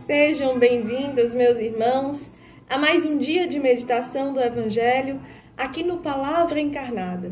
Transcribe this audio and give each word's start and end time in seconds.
Sejam 0.00 0.58
bem-vindos, 0.58 1.34
meus 1.34 1.58
irmãos, 1.58 2.32
a 2.70 2.78
mais 2.78 3.04
um 3.04 3.18
dia 3.18 3.46
de 3.46 3.60
meditação 3.60 4.32
do 4.32 4.40
Evangelho 4.40 5.20
aqui 5.54 5.82
no 5.82 5.98
Palavra 5.98 6.58
Encarnada. 6.58 7.30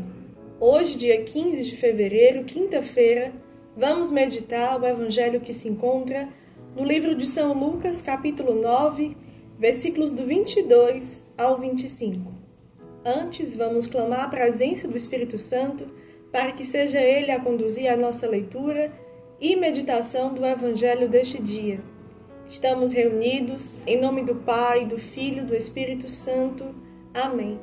Hoje, 0.59 0.95
dia 0.95 1.23
15 1.23 1.65
de 1.67 1.75
fevereiro, 1.75 2.43
quinta-feira, 2.43 3.33
vamos 3.75 4.11
meditar 4.11 4.79
o 4.79 4.85
Evangelho 4.85 5.41
que 5.41 5.51
se 5.51 5.67
encontra 5.67 6.29
no 6.75 6.83
livro 6.83 7.15
de 7.15 7.25
São 7.25 7.53
Lucas, 7.53 8.03
capítulo 8.03 8.61
9, 8.61 9.17
versículos 9.57 10.11
do 10.11 10.27
22 10.27 11.25
ao 11.39 11.57
25. 11.57 12.31
Antes, 13.03 13.55
vamos 13.55 13.87
clamar 13.87 14.25
a 14.25 14.29
presença 14.29 14.87
do 14.87 14.95
Espírito 14.95 15.39
Santo 15.39 15.87
para 16.31 16.51
que 16.51 16.63
seja 16.63 17.01
Ele 17.01 17.31
a 17.31 17.39
conduzir 17.39 17.91
a 17.91 17.97
nossa 17.97 18.29
leitura 18.29 18.93
e 19.41 19.55
meditação 19.55 20.35
do 20.35 20.45
Evangelho 20.45 21.09
deste 21.09 21.41
dia 21.41 21.88
Estamos 22.49 22.93
reunidos 22.93 23.77
em 23.85 24.01
nome 24.01 24.23
do 24.23 24.33
Pai, 24.33 24.83
do 24.83 24.97
Filho, 24.97 25.45
do 25.45 25.55
Espírito 25.55 26.09
Santo. 26.09 26.73
Amém. 27.13 27.59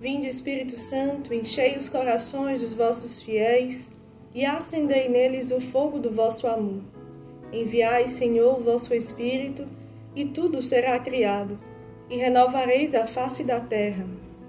Vinde, 0.00 0.26
Espírito 0.26 0.80
Santo, 0.80 1.34
enchei 1.34 1.76
os 1.76 1.90
corações 1.90 2.62
dos 2.62 2.72
vossos 2.72 3.20
fiéis 3.20 3.92
e 4.34 4.46
acendei 4.46 5.10
neles 5.10 5.50
o 5.50 5.60
fogo 5.60 5.98
do 5.98 6.10
vosso 6.10 6.46
amor. 6.46 6.80
Enviai, 7.52 8.08
Senhor, 8.08 8.58
o 8.58 8.64
vosso 8.64 8.94
Espírito, 8.94 9.68
e 10.16 10.24
tudo 10.24 10.62
será 10.62 10.98
criado, 10.98 11.60
e 12.08 12.16
renovareis 12.16 12.94
a 12.94 13.06
face 13.06 13.44
da 13.44 13.60
terra. 13.60 14.06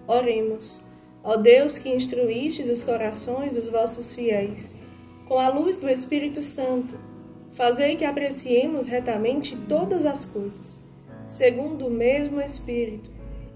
Oremos. 0.08 0.82
Ó 1.22 1.36
Deus 1.36 1.78
que 1.78 1.90
instruístes 1.90 2.70
os 2.70 2.86
corações 2.86 3.56
dos 3.56 3.68
vossos 3.68 4.16
fiéis, 4.16 4.78
com 5.26 5.38
a 5.38 5.50
luz 5.50 5.80
do 5.80 5.90
Espírito 5.90 6.42
Santo, 6.42 6.98
Fazei 7.54 7.96
que 7.96 8.04
apreciemos 8.04 8.88
retamente 8.88 9.56
todas 9.56 10.08
as 10.08 10.26
coisas, 10.26 10.82
segundo 11.28 11.86
o 11.86 11.92
mesmo 11.92 12.42
Espírito, 12.42 13.12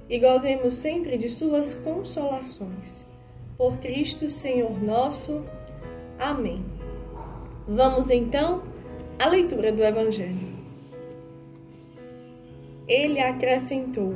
e 0.07 0.19
gozemos 0.19 0.75
sempre 0.75 1.17
de 1.17 1.27
Suas 1.27 1.73
consolações. 1.73 3.03
Por 3.57 3.77
Cristo, 3.79 4.29
Senhor 4.29 4.81
nosso. 4.83 5.43
Amém. 6.19 6.63
Vamos 7.67 8.11
então 8.11 8.61
à 9.17 9.27
leitura 9.27 9.71
do 9.71 9.83
Evangelho. 9.83 10.55
Ele 12.87 13.19
acrescentou: 13.19 14.13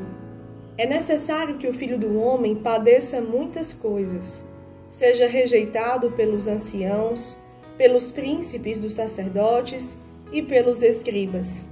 É 0.78 0.86
necessário 0.86 1.58
que 1.58 1.68
o 1.68 1.74
Filho 1.74 1.98
do 1.98 2.20
Homem 2.20 2.56
padeça 2.56 3.20
muitas 3.20 3.74
coisas, 3.74 4.48
seja 4.88 5.28
rejeitado 5.28 6.12
pelos 6.12 6.48
anciãos, 6.48 7.41
pelos 7.82 8.12
príncipes 8.12 8.80
dos 8.80 8.94
sacerdotes 8.94 10.00
e 10.32 10.44
pelos 10.44 10.84
escribas. 10.84 11.66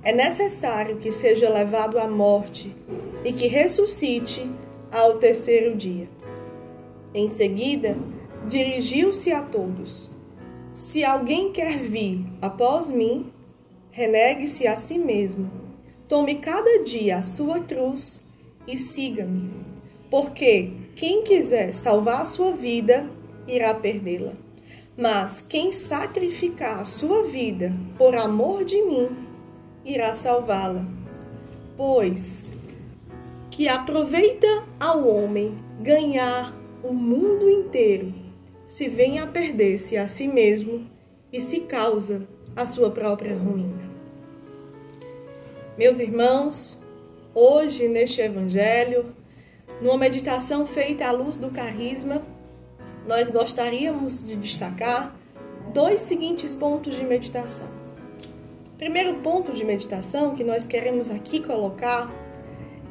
É 0.00 0.12
necessário 0.12 0.98
que 0.98 1.10
seja 1.10 1.50
levado 1.50 1.98
à 1.98 2.06
morte 2.06 2.72
e 3.24 3.32
que 3.32 3.48
ressuscite 3.48 4.48
ao 4.92 5.18
terceiro 5.18 5.76
dia. 5.76 6.08
Em 7.12 7.26
seguida, 7.26 7.96
dirigiu-se 8.46 9.32
a 9.32 9.42
todos: 9.42 10.08
Se 10.72 11.04
alguém 11.04 11.50
quer 11.50 11.80
vir 11.80 12.24
após 12.40 12.92
mim, 12.92 13.32
renegue-se 13.90 14.68
a 14.68 14.76
si 14.76 15.00
mesmo. 15.00 15.50
Tome 16.06 16.36
cada 16.36 16.84
dia 16.84 17.16
a 17.16 17.22
sua 17.22 17.58
cruz 17.58 18.24
e 18.68 18.76
siga-me. 18.76 19.50
Porque 20.08 20.70
quem 20.94 21.24
quiser 21.24 21.74
salvar 21.74 22.22
a 22.22 22.24
sua 22.24 22.52
vida, 22.52 23.10
irá 23.48 23.74
perdê-la. 23.74 24.48
Mas 25.00 25.40
quem 25.40 25.72
sacrificar 25.72 26.80
a 26.80 26.84
sua 26.84 27.22
vida 27.22 27.72
por 27.96 28.14
amor 28.14 28.66
de 28.66 28.82
mim, 28.82 29.08
irá 29.82 30.14
salvá-la. 30.14 30.84
Pois 31.74 32.52
que 33.50 33.66
aproveita 33.66 34.46
ao 34.78 35.08
homem 35.08 35.56
ganhar 35.80 36.54
o 36.82 36.92
mundo 36.92 37.48
inteiro, 37.48 38.12
se 38.66 38.90
vem 38.90 39.18
a 39.18 39.26
perder-se 39.26 39.96
a 39.96 40.06
si 40.06 40.28
mesmo 40.28 40.86
e 41.32 41.40
se 41.40 41.60
causa 41.60 42.28
a 42.54 42.66
sua 42.66 42.90
própria 42.90 43.34
ruína. 43.34 43.90
Meus 45.78 45.98
irmãos, 45.98 46.78
hoje 47.34 47.88
neste 47.88 48.20
Evangelho, 48.20 49.06
numa 49.80 49.96
meditação 49.96 50.66
feita 50.66 51.06
à 51.06 51.10
luz 51.10 51.38
do 51.38 51.48
carisma, 51.50 52.22
nós 53.06 53.30
gostaríamos 53.30 54.24
de 54.24 54.36
destacar 54.36 55.14
dois 55.72 56.00
seguintes 56.02 56.54
pontos 56.54 56.96
de 56.96 57.04
meditação. 57.04 57.68
Primeiro 58.78 59.16
ponto 59.16 59.52
de 59.52 59.64
meditação 59.64 60.34
que 60.34 60.42
nós 60.42 60.66
queremos 60.66 61.10
aqui 61.10 61.40
colocar 61.40 62.10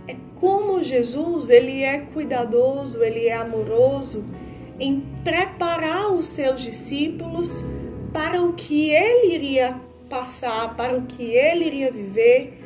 é 0.07 0.15
como 0.39 0.83
Jesus 0.83 1.49
ele 1.49 1.81
é 1.81 1.99
cuidadoso, 1.99 3.03
ele 3.03 3.27
é 3.27 3.35
amoroso 3.35 4.23
em 4.79 5.03
preparar 5.23 6.11
os 6.11 6.27
seus 6.27 6.61
discípulos 6.61 7.63
para 8.13 8.41
o 8.41 8.53
que 8.53 8.89
ele 8.89 9.33
iria 9.33 9.75
passar, 10.09 10.75
para 10.75 10.97
o 10.97 11.03
que 11.03 11.23
ele 11.23 11.65
iria 11.65 11.91
viver, 11.91 12.57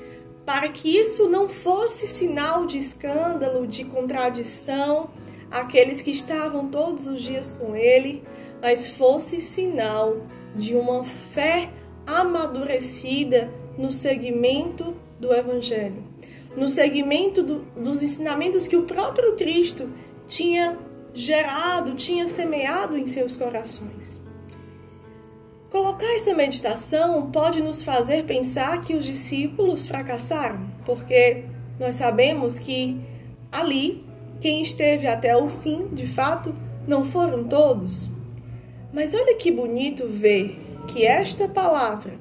para 0.46 0.70
que 0.70 0.96
isso 0.98 1.28
não 1.30 1.50
fosse 1.50 2.08
sinal 2.08 2.66
de 2.66 2.78
escândalo, 2.78 3.66
de 3.66 3.84
contradição, 3.86 5.10
aqueles 5.54 6.02
que 6.02 6.10
estavam 6.10 6.68
todos 6.68 7.06
os 7.06 7.22
dias 7.22 7.52
com 7.52 7.76
ele, 7.76 8.24
mas 8.60 8.90
fosse 8.90 9.40
sinal 9.40 10.26
de 10.56 10.76
uma 10.76 11.04
fé 11.04 11.70
amadurecida 12.08 13.54
no 13.78 13.92
segmento 13.92 14.96
do 15.20 15.32
Evangelho, 15.32 16.04
no 16.58 16.68
segmento 16.68 17.44
do, 17.44 17.60
dos 17.78 18.02
ensinamentos 18.02 18.68
que 18.68 18.76
o 18.76 18.84
próprio 18.84 19.36
Cristo 19.36 19.90
tinha 20.28 20.78
gerado, 21.14 21.94
tinha 21.94 22.28
semeado 22.28 22.98
em 22.98 23.06
seus 23.06 23.36
corações. 23.36 24.20
Colocar 25.70 26.12
essa 26.16 26.34
meditação 26.34 27.30
pode 27.30 27.62
nos 27.62 27.84
fazer 27.84 28.26
pensar 28.26 28.82
que 28.82 28.96
os 28.96 29.06
discípulos 29.06 29.88
fracassaram, 29.88 30.68
porque 30.84 31.46
nós 31.80 31.96
sabemos 31.96 32.58
que 32.58 33.00
ali 33.52 34.04
quem 34.44 34.62
esteve 34.62 35.08
até 35.08 35.38
o 35.38 35.48
fim, 35.48 35.88
de 35.94 36.06
fato, 36.06 36.54
não 36.86 37.06
foram 37.06 37.46
todos. 37.46 38.10
Mas 38.92 39.14
olha 39.14 39.38
que 39.38 39.50
bonito 39.50 40.06
ver 40.06 40.60
que 40.86 41.06
esta 41.06 41.48
palavra, 41.48 42.16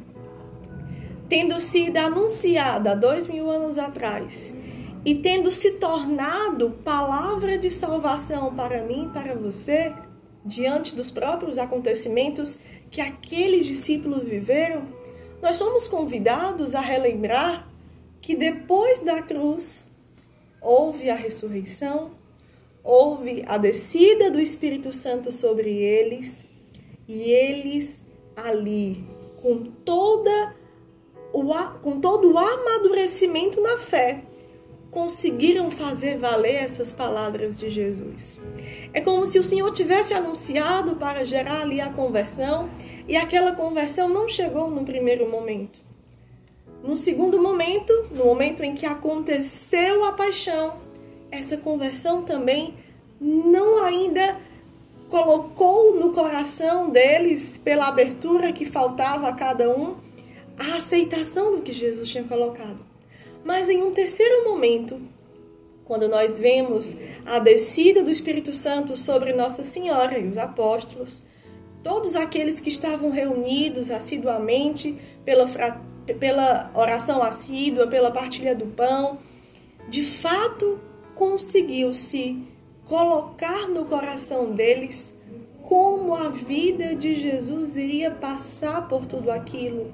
tendo 1.29 1.59
sido 1.59 1.97
anunciada 1.97 2.93
há 2.93 2.95
dois 2.95 3.27
mil 3.27 3.51
anos 3.51 3.77
atrás 3.77 4.57
e 5.05 5.17
tendo 5.17 5.51
se 5.51 5.73
tornado 5.81 6.71
palavra 6.85 7.59
de 7.59 7.73
salvação 7.73 8.55
para 8.55 8.85
mim 8.85 9.11
para 9.13 9.35
você, 9.35 9.93
diante 10.45 10.95
dos 10.95 11.11
próprios 11.11 11.59
acontecimentos 11.59 12.61
que 12.89 13.01
aqueles 13.01 13.67
discípulos 13.67 14.29
viveram, 14.29 14.85
nós 15.43 15.57
somos 15.57 15.89
convidados 15.89 16.77
a 16.77 16.81
relembrar 16.81 17.69
que 18.21 18.37
depois 18.37 19.01
da 19.01 19.21
cruz 19.23 19.92
houve 20.63 21.11
a 21.11 21.15
ressurreição, 21.15 22.13
houve 22.83 23.45
a 23.47 23.59
descida 23.59 24.31
do 24.31 24.41
Espírito 24.41 24.93
Santo 24.93 25.33
sobre 25.33 25.71
eles 25.71 26.47
e 27.09 27.31
eles 27.31 28.05
ali 28.37 29.05
com 29.41 29.65
toda 29.65 30.55
o 31.33 31.43
com 31.81 32.01
todo 32.01 32.33
o 32.33 32.39
amadurecimento 32.39 33.61
na 33.61 33.79
fé 33.79 34.23
conseguiram 34.93 35.71
fazer 35.71 36.19
valer 36.19 36.57
essas 36.57 36.93
palavras 36.93 37.59
de 37.59 37.71
Jesus. 37.71 38.39
É 38.93 39.01
como 39.01 39.25
se 39.25 39.39
o 39.39 39.45
Senhor 39.45 39.73
tivesse 39.73 40.13
anunciado 40.13 40.97
para 40.97 41.25
gerar 41.25 41.63
ali 41.63 41.81
a 41.81 41.91
conversão 41.91 42.69
e 43.09 43.17
aquela 43.17 43.53
conversão 43.53 44.07
não 44.11 44.29
chegou 44.29 44.71
no 44.71 44.85
primeiro 44.85 45.29
momento. 45.31 45.81
No 46.83 46.97
segundo 46.97 47.41
momento, 47.41 47.93
no 48.11 48.25
momento 48.25 48.63
em 48.65 48.75
que 48.75 48.85
aconteceu 48.85 50.05
a 50.05 50.13
paixão, 50.13 50.75
essa 51.31 51.57
conversão 51.57 52.23
também 52.23 52.75
não 53.21 53.85
ainda 53.85 54.37
colocou 55.09 55.95
no 55.95 56.13
coração 56.13 56.91
deles, 56.91 57.61
pela 57.63 57.87
abertura 57.87 58.53
que 58.53 58.65
faltava 58.65 59.29
a 59.29 59.33
cada 59.33 59.71
um, 59.71 59.97
a 60.59 60.77
aceitação 60.77 61.57
do 61.57 61.63
que 61.63 61.73
Jesus 61.73 62.09
tinha 62.09 62.25
colocado. 62.25 62.79
Mas 63.45 63.69
em 63.69 63.83
um 63.83 63.93
terceiro 63.93 64.45
momento, 64.45 65.01
quando 65.85 66.09
nós 66.09 66.39
vemos 66.39 66.99
a 67.27 67.39
descida 67.39 68.03
do 68.03 68.11
Espírito 68.11 68.55
Santo 68.55 68.97
sobre 68.97 69.33
Nossa 69.33 69.63
Senhora 69.63 70.19
e 70.19 70.27
os 70.27 70.39
apóstolos, 70.39 71.25
todos 71.83 72.17
aqueles 72.17 72.59
que 72.61 72.69
estavam 72.69 73.11
reunidos 73.11 73.91
assiduamente 73.91 74.97
pela 75.25 75.47
fraternidade, 75.47 75.92
pela 76.19 76.71
oração 76.75 77.23
assídua, 77.23 77.87
pela 77.87 78.11
partilha 78.11 78.55
do 78.55 78.67
pão, 78.67 79.19
de 79.89 80.03
fato 80.03 80.81
conseguiu-se 81.15 82.43
colocar 82.85 83.69
no 83.69 83.85
coração 83.85 84.53
deles 84.53 85.19
como 85.63 86.15
a 86.15 86.29
vida 86.29 86.95
de 86.95 87.15
Jesus 87.15 87.77
iria 87.77 88.11
passar 88.11 88.89
por 88.89 89.07
tudo 89.07 89.31
aquilo, 89.31 89.93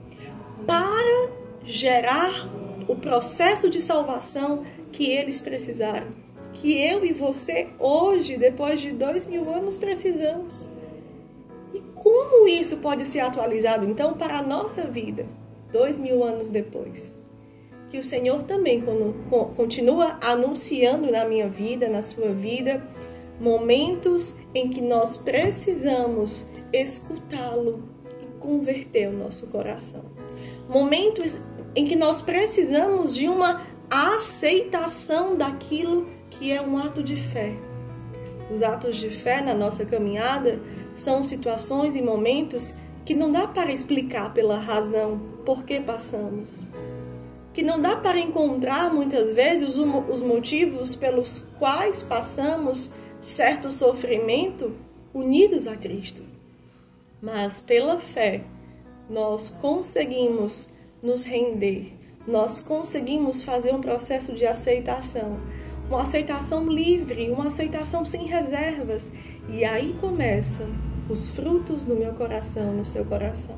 para 0.67 1.31
gerar 1.63 2.49
o 2.89 2.97
processo 2.97 3.69
de 3.71 3.81
salvação 3.81 4.65
que 4.91 5.11
eles 5.11 5.41
precisaram. 5.41 6.09
Que 6.53 6.81
eu 6.81 7.05
e 7.05 7.13
você, 7.13 7.69
hoje, 7.79 8.37
depois 8.37 8.81
de 8.81 8.91
dois 8.91 9.27
mil 9.27 9.49
anos, 9.53 9.77
precisamos. 9.77 10.69
E 11.73 11.81
como 11.95 12.49
isso 12.49 12.79
pode 12.79 13.05
ser 13.05 13.21
atualizado, 13.21 13.85
então, 13.85 14.15
para 14.15 14.39
a 14.39 14.43
nossa 14.43 14.85
vida, 14.85 15.27
dois 15.73 15.99
mil 15.99 16.23
anos 16.25 16.51
depois? 16.51 17.17
Que 17.91 17.99
o 17.99 18.05
Senhor 18.05 18.43
também 18.43 18.83
continua 19.57 20.19
anunciando 20.23 21.11
na 21.11 21.25
minha 21.25 21.49
vida, 21.49 21.89
na 21.89 22.03
sua 22.03 22.33
vida, 22.33 22.87
momentos 23.41 24.37
em 24.55 24.69
que 24.69 24.81
nós 24.81 25.17
precisamos 25.17 26.49
escutá-lo 26.73 27.83
e 28.23 28.27
converter 28.39 29.09
o 29.09 29.13
nosso 29.13 29.47
coração. 29.47 30.05
Momentos 30.69 31.41
em 31.75 31.87
que 31.87 31.97
nós 31.97 32.21
precisamos 32.21 33.15
de 33.15 33.29
uma 33.29 33.63
aceitação 33.91 35.37
daquilo 35.37 36.09
que 36.29 36.53
é 36.53 36.61
um 36.61 36.77
ato 36.77 37.03
de 37.03 37.17
fé. 37.17 37.55
Os 38.53 38.63
atos 38.63 38.97
de 38.97 39.09
fé 39.11 39.41
na 39.41 39.55
nossa 39.55 39.87
caminhada 39.87 40.61
são 40.93 41.23
situações 41.23 41.95
e 41.97 42.03
momentos 42.03 42.75
que 43.09 43.15
não 43.15 43.33
dá 43.33 43.49
para 43.49 43.73
explicar 43.73 44.35
pela 44.35 44.59
razão 44.59 45.19
por 45.43 45.65
que 45.65 45.81
passamos. 45.81 46.67
Que 47.55 47.63
não 47.63 47.81
dá 47.81 47.97
para 47.97 48.19
encontrar 48.19 48.93
muitas 48.93 49.33
vezes 49.33 49.79
os 49.79 50.21
motivos 50.21 50.95
pelos 50.95 51.49
quais 51.59 52.03
passamos 52.03 52.93
certo 53.19 53.73
sofrimento 53.73 54.77
unidos 55.15 55.67
a 55.67 55.75
Cristo. 55.75 56.23
Mas 57.23 57.63
pela 57.63 57.99
fé, 57.99 58.43
nós 59.09 59.49
conseguimos 59.49 60.75
nos 61.03 61.25
render, 61.25 61.95
nós 62.27 62.61
conseguimos 62.61 63.43
fazer 63.43 63.75
um 63.75 63.81
processo 63.81 64.35
de 64.35 64.45
aceitação, 64.45 65.41
uma 65.89 66.03
aceitação 66.03 66.69
livre, 66.69 67.31
uma 67.31 67.47
aceitação 67.47 68.05
sem 68.05 68.27
reservas. 68.27 69.11
E 69.49 69.65
aí 69.65 69.97
começam 69.99 70.88
os 71.09 71.31
frutos 71.31 71.85
no 71.85 71.95
meu 71.95 72.13
coração, 72.13 72.73
no 72.73 72.85
seu 72.85 73.05
coração. 73.05 73.57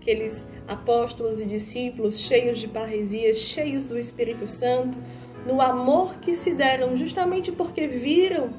Aqueles 0.00 0.46
apóstolos 0.66 1.40
e 1.40 1.46
discípulos 1.46 2.20
cheios 2.20 2.58
de 2.58 2.68
parresia, 2.68 3.34
cheios 3.34 3.86
do 3.86 3.98
Espírito 3.98 4.48
Santo, 4.48 4.98
no 5.46 5.60
amor 5.60 6.14
que 6.20 6.34
se 6.34 6.54
deram 6.54 6.96
justamente 6.96 7.50
porque 7.50 7.86
viram, 7.86 8.50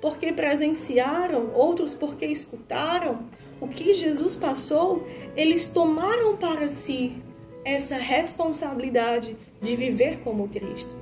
porque 0.00 0.32
presenciaram, 0.32 1.52
outros 1.54 1.94
porque 1.94 2.26
escutaram 2.26 3.26
o 3.60 3.68
que 3.68 3.94
Jesus 3.94 4.34
passou, 4.34 5.06
eles 5.36 5.68
tomaram 5.68 6.36
para 6.36 6.68
si 6.68 7.22
essa 7.64 7.96
responsabilidade 7.96 9.36
de 9.60 9.76
viver 9.76 10.18
como 10.18 10.48
Cristo. 10.48 10.96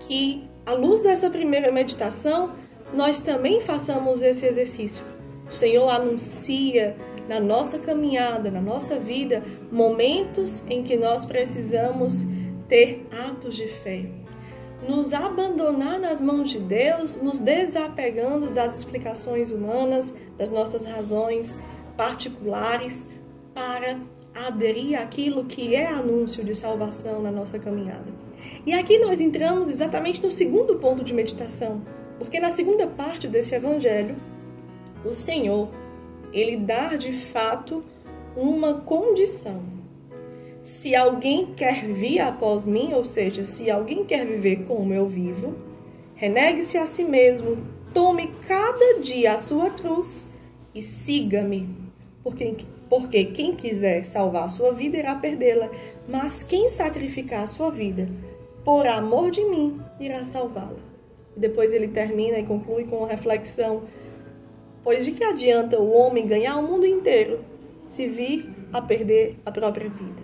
Que, 0.00 0.44
à 0.66 0.72
luz 0.72 1.00
dessa 1.00 1.30
primeira 1.30 1.72
meditação, 1.72 2.52
nós 2.92 3.20
também 3.20 3.62
façamos 3.62 4.20
esse 4.20 4.44
exercício. 4.44 5.11
O 5.52 5.54
Senhor 5.54 5.86
anuncia 5.90 6.96
na 7.28 7.38
nossa 7.38 7.78
caminhada, 7.78 8.50
na 8.50 8.60
nossa 8.60 8.98
vida, 8.98 9.42
momentos 9.70 10.66
em 10.70 10.82
que 10.82 10.96
nós 10.96 11.26
precisamos 11.26 12.26
ter 12.66 13.06
atos 13.28 13.54
de 13.54 13.68
fé. 13.68 14.06
Nos 14.88 15.12
abandonar 15.12 16.00
nas 16.00 16.22
mãos 16.22 16.50
de 16.50 16.58
Deus, 16.58 17.20
nos 17.20 17.38
desapegando 17.38 18.48
das 18.48 18.74
explicações 18.78 19.50
humanas, 19.50 20.14
das 20.38 20.48
nossas 20.48 20.86
razões 20.86 21.58
particulares, 21.98 23.06
para 23.52 24.00
aderir 24.34 24.98
àquilo 24.98 25.44
que 25.44 25.74
é 25.74 25.86
anúncio 25.86 26.42
de 26.42 26.54
salvação 26.54 27.20
na 27.20 27.30
nossa 27.30 27.58
caminhada. 27.58 28.10
E 28.64 28.72
aqui 28.72 28.98
nós 28.98 29.20
entramos 29.20 29.68
exatamente 29.68 30.22
no 30.22 30.32
segundo 30.32 30.76
ponto 30.76 31.04
de 31.04 31.12
meditação, 31.12 31.82
porque 32.18 32.40
na 32.40 32.48
segunda 32.48 32.86
parte 32.86 33.28
desse 33.28 33.54
evangelho, 33.54 34.16
o 35.04 35.14
Senhor, 35.14 35.68
ele 36.32 36.56
dá 36.56 36.96
de 36.96 37.12
fato 37.12 37.84
uma 38.36 38.74
condição. 38.74 39.62
Se 40.62 40.94
alguém 40.94 41.54
quer 41.54 41.86
vir 41.86 42.20
após 42.20 42.66
mim, 42.66 42.92
ou 42.94 43.04
seja, 43.04 43.44
se 43.44 43.70
alguém 43.70 44.04
quer 44.04 44.24
viver 44.24 44.64
como 44.64 44.94
eu 44.94 45.06
vivo, 45.08 45.54
renegue-se 46.14 46.78
a 46.78 46.86
si 46.86 47.04
mesmo, 47.04 47.58
tome 47.92 48.28
cada 48.46 49.00
dia 49.00 49.34
a 49.34 49.38
sua 49.38 49.70
cruz 49.70 50.30
e 50.74 50.80
siga-me. 50.80 51.68
Porque 52.22 52.56
porque 52.92 53.24
quem 53.24 53.56
quiser 53.56 54.04
salvar 54.04 54.44
a 54.44 54.48
sua 54.50 54.70
vida 54.74 54.98
irá 54.98 55.14
perdê-la, 55.14 55.70
mas 56.06 56.42
quem 56.42 56.68
sacrificar 56.68 57.42
a 57.42 57.46
sua 57.46 57.70
vida 57.70 58.06
por 58.62 58.86
amor 58.86 59.30
de 59.30 59.42
mim 59.46 59.80
irá 59.98 60.22
salvá-la. 60.24 60.76
Depois 61.34 61.72
ele 61.72 61.88
termina 61.88 62.38
e 62.38 62.44
conclui 62.44 62.84
com 62.84 62.98
uma 62.98 63.08
reflexão: 63.08 63.84
Pois 64.84 65.04
de 65.04 65.12
que 65.12 65.22
adianta 65.22 65.78
o 65.78 65.92
homem 65.92 66.26
ganhar 66.26 66.56
o 66.56 66.62
mundo 66.62 66.84
inteiro 66.84 67.40
se 67.88 68.08
vir 68.08 68.48
a 68.72 68.82
perder 68.82 69.36
a 69.46 69.52
própria 69.52 69.88
vida? 69.88 70.22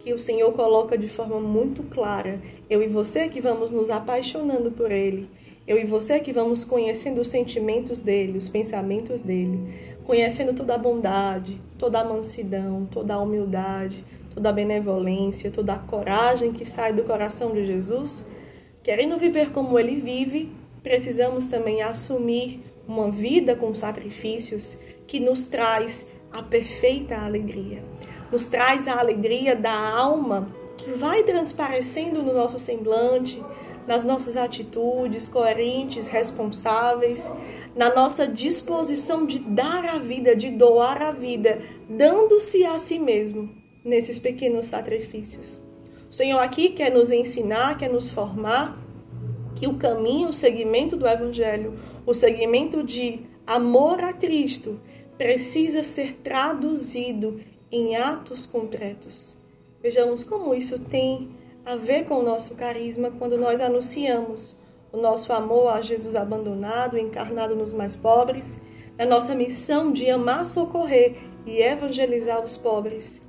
Que 0.00 0.14
o 0.14 0.18
Senhor 0.18 0.50
coloca 0.52 0.96
de 0.96 1.06
forma 1.06 1.38
muito 1.38 1.82
clara, 1.82 2.40
eu 2.70 2.82
e 2.82 2.88
você 2.88 3.28
que 3.28 3.42
vamos 3.42 3.70
nos 3.70 3.90
apaixonando 3.90 4.70
por 4.70 4.90
ele, 4.90 5.28
eu 5.66 5.78
e 5.78 5.84
você 5.84 6.18
que 6.18 6.32
vamos 6.32 6.64
conhecendo 6.64 7.20
os 7.20 7.28
sentimentos 7.28 8.00
dele, 8.00 8.38
os 8.38 8.48
pensamentos 8.48 9.20
dele, 9.20 9.60
conhecendo 10.02 10.54
toda 10.54 10.74
a 10.74 10.78
bondade, 10.78 11.60
toda 11.78 12.00
a 12.00 12.04
mansidão, 12.04 12.88
toda 12.90 13.14
a 13.14 13.20
humildade, 13.20 14.02
toda 14.34 14.48
a 14.48 14.52
benevolência, 14.52 15.50
toda 15.50 15.74
a 15.74 15.78
coragem 15.78 16.52
que 16.52 16.64
sai 16.64 16.94
do 16.94 17.04
coração 17.04 17.52
de 17.52 17.66
Jesus, 17.66 18.26
querendo 18.82 19.18
viver 19.18 19.50
como 19.50 19.78
ele 19.78 19.96
vive, 19.96 20.50
precisamos 20.82 21.46
também 21.46 21.82
assumir 21.82 22.71
uma 22.86 23.10
vida 23.10 23.54
com 23.54 23.74
sacrifícios 23.74 24.78
que 25.06 25.20
nos 25.20 25.46
traz 25.46 26.10
a 26.32 26.42
perfeita 26.42 27.16
alegria. 27.16 27.82
Nos 28.30 28.46
traz 28.46 28.88
a 28.88 28.98
alegria 28.98 29.54
da 29.54 29.72
alma 29.72 30.48
que 30.76 30.90
vai 30.90 31.22
transparecendo 31.22 32.22
no 32.22 32.32
nosso 32.32 32.58
semblante, 32.58 33.42
nas 33.86 34.04
nossas 34.04 34.36
atitudes 34.36 35.28
coerentes, 35.28 36.08
responsáveis, 36.08 37.30
na 37.74 37.94
nossa 37.94 38.26
disposição 38.26 39.26
de 39.26 39.40
dar 39.40 39.84
a 39.84 39.98
vida, 39.98 40.36
de 40.36 40.50
doar 40.50 41.02
a 41.02 41.10
vida, 41.10 41.60
dando-se 41.88 42.64
a 42.64 42.78
si 42.78 42.98
mesmo 42.98 43.50
nesses 43.84 44.18
pequenos 44.18 44.66
sacrifícios. 44.66 45.60
O 46.10 46.14
Senhor 46.14 46.38
aqui 46.38 46.70
quer 46.70 46.92
nos 46.92 47.10
ensinar, 47.10 47.76
quer 47.78 47.90
nos 47.90 48.10
formar 48.10 48.78
que 49.54 49.66
o 49.66 49.74
caminho, 49.74 50.28
o 50.28 50.34
segmento 50.34 50.96
do 50.96 51.06
Evangelho, 51.06 51.74
o 52.04 52.14
segmento 52.14 52.82
de 52.82 53.20
amor 53.46 54.00
a 54.02 54.12
Cristo, 54.12 54.80
precisa 55.16 55.82
ser 55.82 56.14
traduzido 56.14 57.40
em 57.70 57.96
atos 57.96 58.46
concretos. 58.46 59.36
Vejamos 59.80 60.24
como 60.24 60.54
isso 60.54 60.78
tem 60.78 61.30
a 61.64 61.76
ver 61.76 62.04
com 62.04 62.16
o 62.16 62.22
nosso 62.22 62.54
carisma 62.54 63.10
quando 63.18 63.38
nós 63.38 63.60
anunciamos 63.60 64.56
o 64.92 64.96
nosso 64.96 65.32
amor 65.32 65.68
a 65.68 65.80
Jesus 65.80 66.14
abandonado, 66.14 66.98
encarnado 66.98 67.56
nos 67.56 67.72
mais 67.72 67.96
pobres, 67.96 68.60
a 68.98 69.06
nossa 69.06 69.34
missão 69.34 69.90
de 69.90 70.10
amar, 70.10 70.44
socorrer 70.44 71.16
e 71.46 71.62
evangelizar 71.62 72.42
os 72.42 72.56
pobres. 72.56 73.22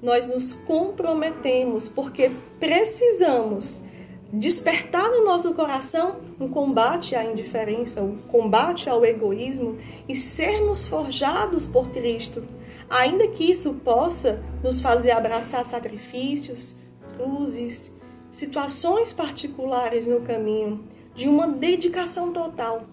Nós 0.00 0.26
nos 0.26 0.52
comprometemos 0.52 1.88
porque 1.88 2.30
precisamos 2.58 3.84
despertar 4.32 5.10
no 5.10 5.24
nosso 5.24 5.52
coração 5.52 6.16
um 6.40 6.48
combate 6.48 7.14
à 7.14 7.22
indiferença, 7.22 8.00
um 8.00 8.16
combate 8.16 8.88
ao 8.88 9.04
egoísmo 9.04 9.76
e 10.08 10.14
sermos 10.14 10.86
forjados 10.86 11.66
por 11.66 11.90
Cristo, 11.90 12.42
ainda 12.88 13.28
que 13.28 13.50
isso 13.50 13.74
possa 13.84 14.42
nos 14.64 14.80
fazer 14.80 15.10
abraçar 15.10 15.62
sacrifícios, 15.64 16.78
cruzes, 17.14 17.94
situações 18.30 19.12
particulares 19.12 20.06
no 20.06 20.22
caminho, 20.22 20.82
de 21.14 21.28
uma 21.28 21.46
dedicação 21.46 22.32
total. 22.32 22.84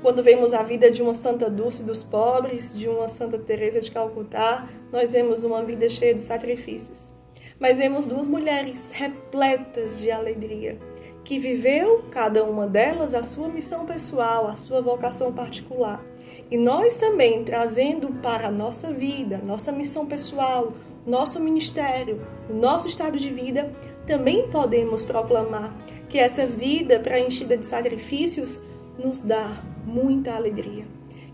Quando 0.00 0.22
vemos 0.22 0.54
a 0.54 0.62
vida 0.62 0.88
de 0.88 1.02
uma 1.02 1.14
Santa 1.14 1.50
Dulce 1.50 1.82
dos 1.82 2.04
pobres, 2.04 2.72
de 2.72 2.88
uma 2.88 3.08
Santa 3.08 3.38
Teresa 3.38 3.80
de 3.80 3.90
Calcutá, 3.90 4.68
nós 4.92 5.12
vemos 5.12 5.42
uma 5.42 5.64
vida 5.64 5.88
cheia 5.88 6.14
de 6.14 6.22
sacrifícios. 6.22 7.10
Mas 7.58 7.78
vemos 7.78 8.04
duas 8.04 8.26
mulheres 8.26 8.90
repletas 8.90 9.98
de 9.98 10.10
alegria, 10.10 10.78
que 11.24 11.38
viveu 11.38 12.04
cada 12.10 12.44
uma 12.44 12.66
delas 12.66 13.14
a 13.14 13.22
sua 13.22 13.48
missão 13.48 13.86
pessoal, 13.86 14.46
a 14.46 14.54
sua 14.54 14.80
vocação 14.80 15.32
particular. 15.32 16.04
E 16.50 16.56
nós 16.56 16.96
também 16.96 17.42
trazendo 17.44 18.08
para 18.22 18.48
a 18.48 18.50
nossa 18.50 18.92
vida, 18.92 19.38
nossa 19.38 19.72
missão 19.72 20.06
pessoal, 20.06 20.74
nosso 21.06 21.40
ministério, 21.40 22.20
nosso 22.48 22.88
estado 22.88 23.18
de 23.18 23.30
vida, 23.30 23.72
também 24.06 24.48
podemos 24.48 25.04
proclamar 25.04 25.74
que 26.08 26.18
essa 26.18 26.46
vida 26.46 26.98
preenchida 26.98 27.56
de 27.56 27.66
sacrifícios 27.66 28.60
nos 28.98 29.22
dá 29.22 29.62
muita 29.84 30.34
alegria. 30.34 30.86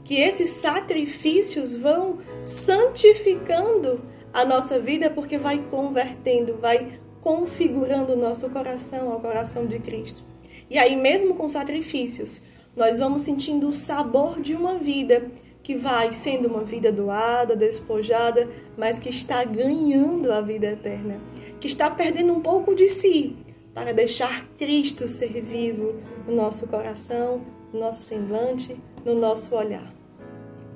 Que 0.04 0.16
esses 0.20 0.50
sacrifícios 0.50 1.76
vão 1.76 2.18
santificando 2.42 4.00
a 4.32 4.44
nossa 4.44 4.78
vida 4.78 5.10
porque 5.10 5.38
vai 5.38 5.58
convertendo, 5.70 6.58
vai 6.60 7.00
configurando 7.20 8.12
o 8.14 8.16
nosso 8.16 8.48
coração 8.50 9.12
ao 9.12 9.20
coração 9.20 9.66
de 9.66 9.78
Cristo. 9.78 10.24
E 10.68 10.78
aí, 10.78 10.96
mesmo 10.96 11.34
com 11.34 11.48
sacrifícios, 11.48 12.42
nós 12.76 12.98
vamos 12.98 13.22
sentindo 13.22 13.68
o 13.68 13.72
sabor 13.72 14.40
de 14.40 14.54
uma 14.54 14.74
vida 14.74 15.26
que 15.62 15.76
vai 15.76 16.12
sendo 16.12 16.48
uma 16.48 16.64
vida 16.64 16.90
doada, 16.90 17.54
despojada, 17.54 18.48
mas 18.76 18.98
que 18.98 19.08
está 19.08 19.44
ganhando 19.44 20.32
a 20.32 20.40
vida 20.40 20.68
eterna, 20.68 21.20
que 21.60 21.66
está 21.66 21.90
perdendo 21.90 22.32
um 22.32 22.40
pouco 22.40 22.74
de 22.74 22.88
si 22.88 23.36
para 23.74 23.92
deixar 23.92 24.46
Cristo 24.56 25.08
ser 25.08 25.40
vivo 25.42 25.96
no 26.26 26.34
nosso 26.34 26.66
coração, 26.66 27.42
no 27.72 27.80
nosso 27.80 28.02
semblante, 28.02 28.76
no 29.04 29.14
nosso 29.14 29.54
olhar. 29.54 29.92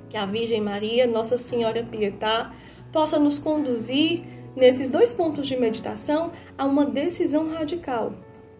Que 0.09 0.17
a 0.17 0.25
Virgem 0.25 0.61
Maria, 0.61 1.07
Nossa 1.07 1.37
Senhora 1.37 1.83
Pietá, 1.83 2.53
possa 2.95 3.19
nos 3.19 3.39
conduzir 3.39 4.23
nesses 4.55 4.89
dois 4.89 5.11
pontos 5.11 5.47
de 5.47 5.57
meditação 5.57 6.31
a 6.57 6.63
uma 6.63 6.85
decisão 6.85 7.49
radical 7.49 8.13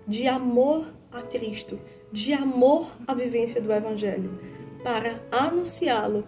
de 0.06 0.27
amor 0.27 0.92
a 1.10 1.22
Cristo, 1.22 1.80
de 2.12 2.34
amor 2.34 2.92
à 3.08 3.13
vivência 3.13 3.62
do 3.62 3.72
Evangelho, 3.72 4.38
para 4.84 5.24
anunciá-lo 5.32 6.27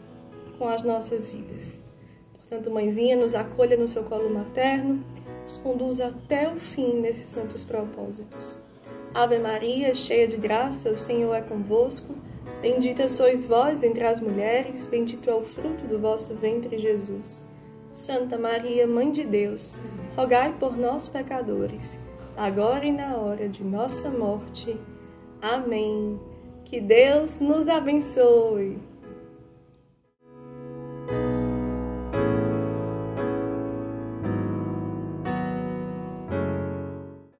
com 0.58 0.70
as 0.70 0.84
nossas 0.84 1.30
vidas. 1.30 1.82
Portanto, 2.32 2.72
mãezinha, 2.72 3.18
nos 3.18 3.36
acolha 3.36 3.76
no 3.76 3.90
seu 3.90 4.06
colo 4.06 4.34
materno, 4.34 5.04
nos 5.44 5.58
conduza 5.58 6.08
até 6.08 6.50
o 6.50 6.56
fim 6.56 7.02
nesses 7.02 7.28
santos 7.28 7.66
propósitos. 7.66 8.56
Ave 9.14 9.38
Maria, 9.38 9.94
cheia 9.94 10.30
de 10.30 10.38
graça, 10.38 10.92
o 10.92 10.98
Senhor 10.98 11.34
é 11.34 11.42
convosco. 11.42 12.16
Bendita 12.62 13.10
sois 13.10 13.46
vós 13.46 13.84
entre 13.84 14.06
as 14.08 14.22
mulheres, 14.22 14.86
bendito 14.86 15.30
é 15.30 15.36
o 15.36 15.44
fruto 15.44 15.86
do 15.86 16.00
vosso 16.00 16.36
ventre, 16.36 16.80
Jesus. 16.80 17.46
Santa 17.91 18.38
Maria, 18.38 18.88
Mãe 18.88 19.12
de 19.12 19.25
Deus, 19.25 19.77
rogai 20.15 20.53
por 20.60 20.77
nós, 20.77 21.08
pecadores, 21.08 21.98
agora 22.36 22.86
e 22.86 22.91
na 22.91 23.15
hora 23.15 23.48
de 23.48 23.63
nossa 23.63 24.10
morte. 24.10 24.79
Amém. 25.41 26.20
Que 26.65 26.82
Deus 26.82 27.39
nos 27.39 27.70
abençoe. 27.70 28.77